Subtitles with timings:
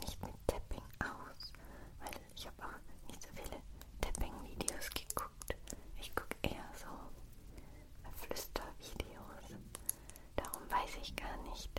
[0.00, 1.52] nicht mit Tapping aus,
[2.00, 3.60] weil ich habe auch nicht so viele
[4.00, 5.56] Tapping-Videos geguckt.
[6.00, 6.86] Ich gucke eher so
[8.26, 9.58] Flüstervideos.
[10.36, 11.70] Darum weiß ich gar nicht.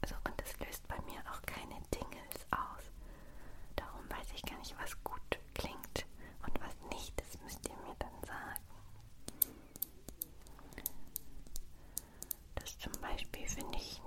[0.00, 2.84] Also, und es löst bei mir auch keine Dingels aus.
[3.76, 6.06] Darum weiß ich gar nicht, was gut klingt
[6.46, 7.12] und was nicht.
[7.20, 8.60] Das müsst ihr mir dann sagen.
[12.54, 14.01] Das zum Beispiel finde ich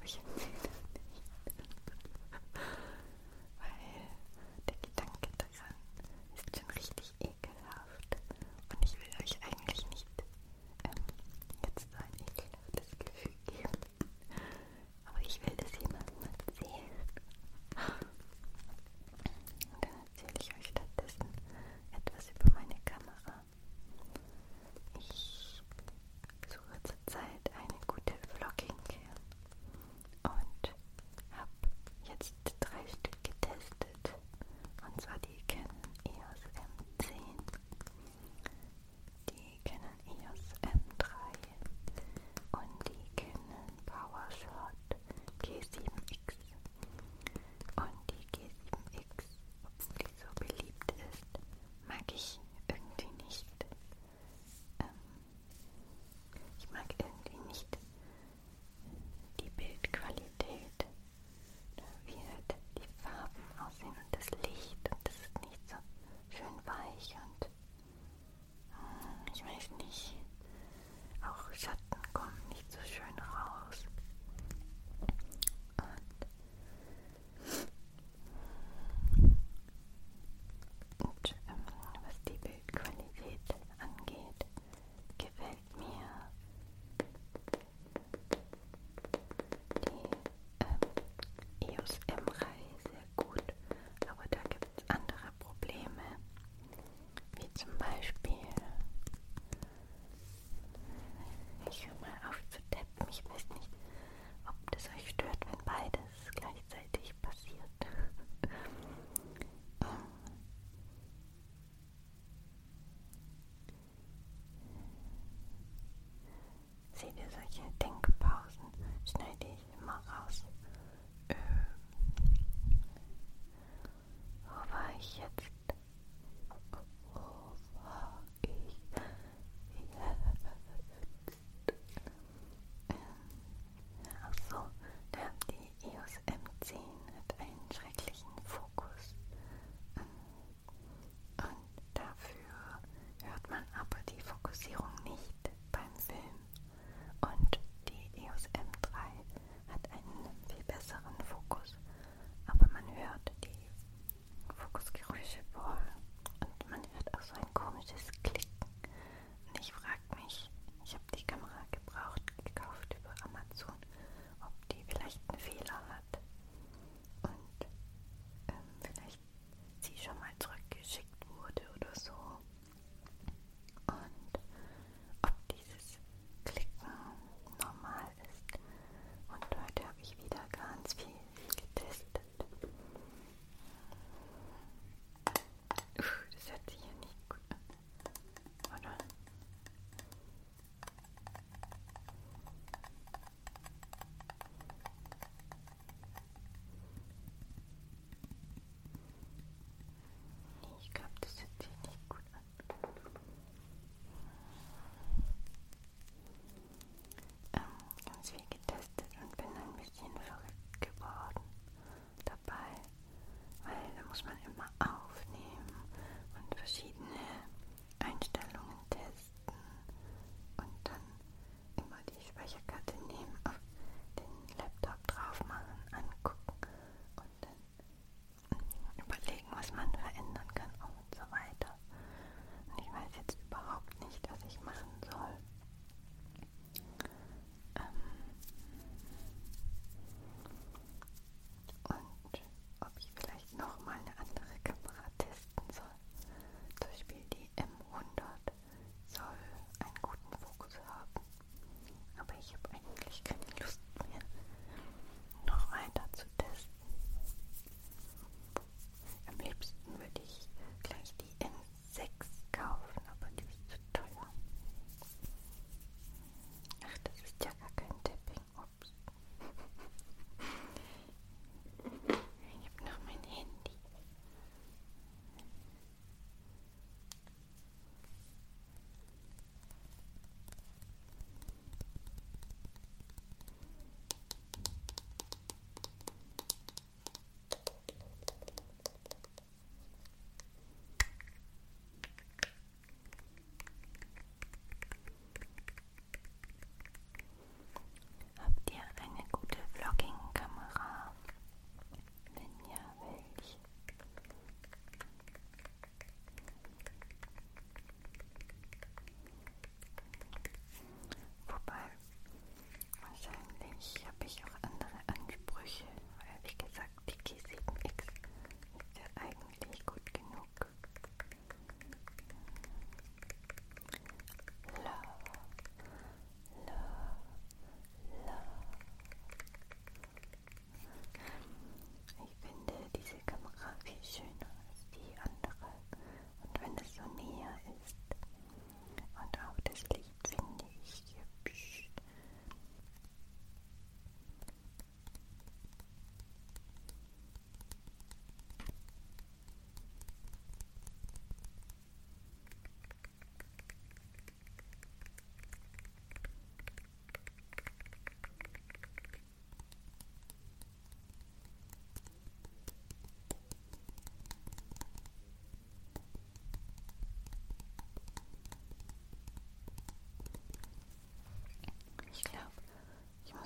[0.00, 0.85] glaube, ich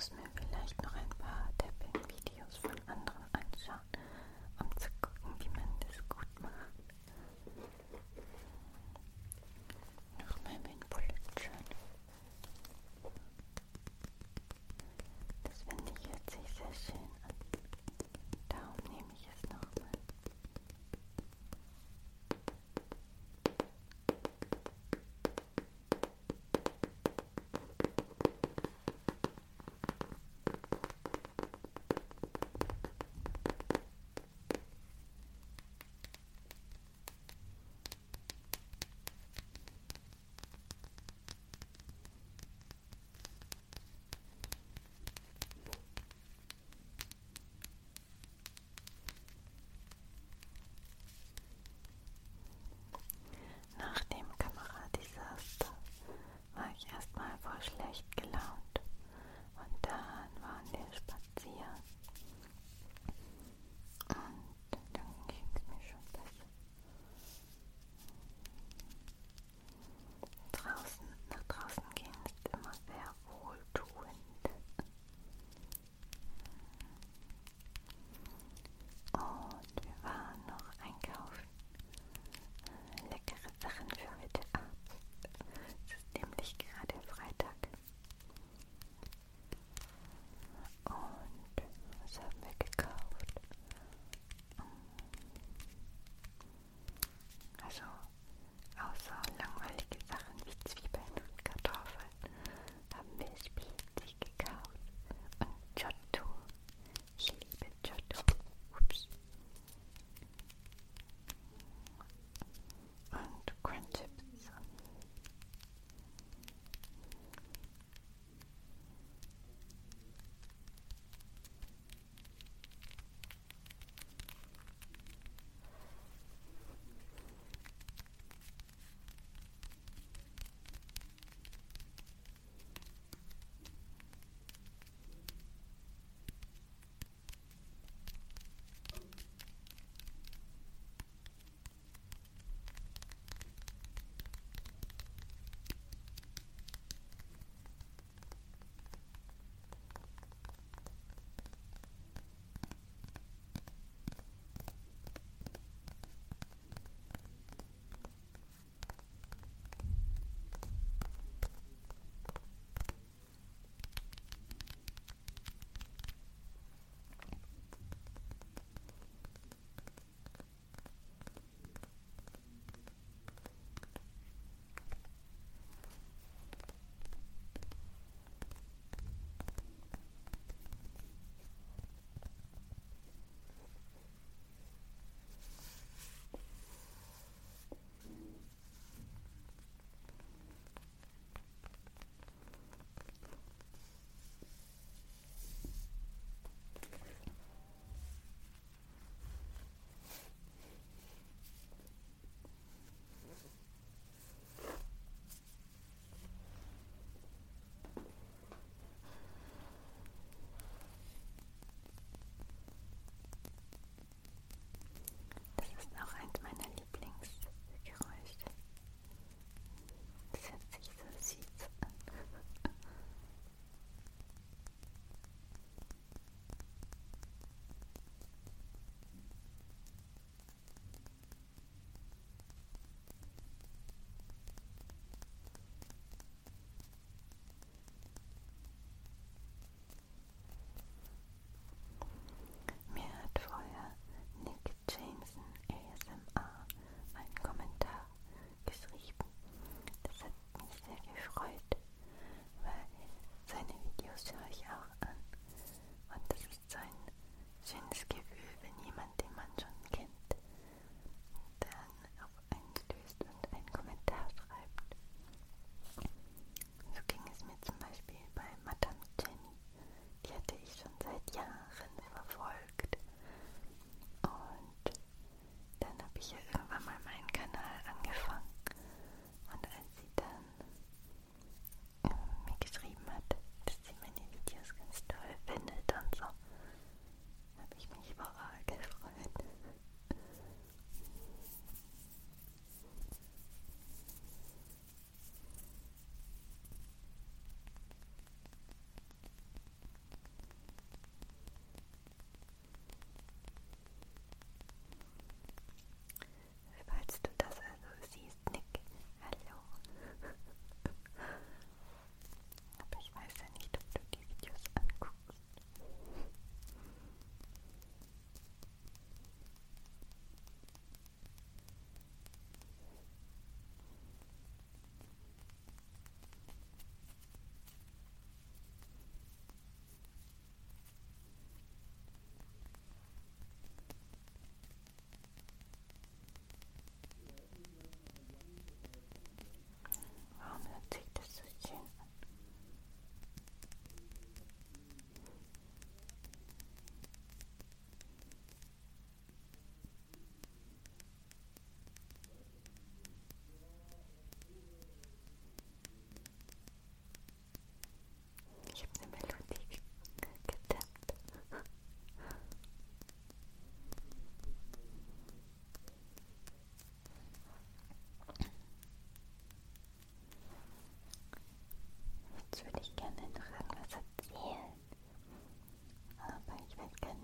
[0.01, 0.40] House movie.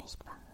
[0.08, 0.47] sichtbar.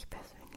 [0.00, 0.49] Ich persönlich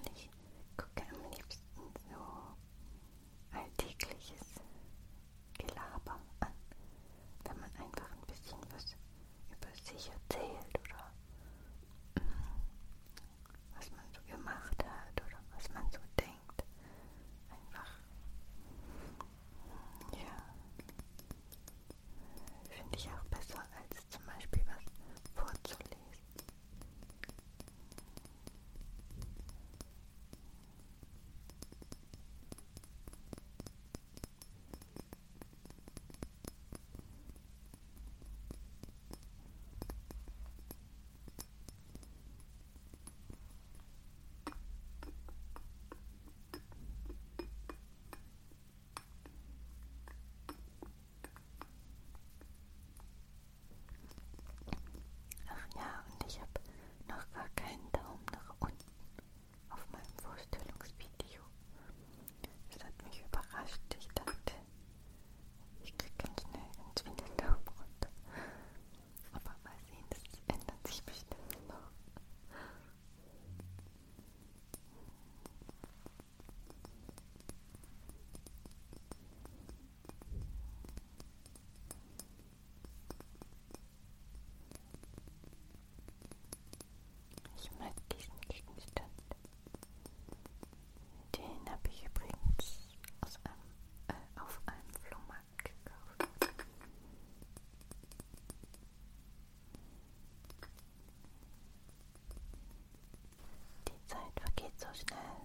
[104.83, 105.42] そうですね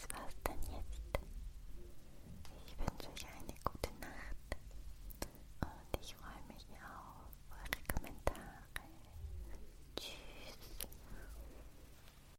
[0.00, 0.39] as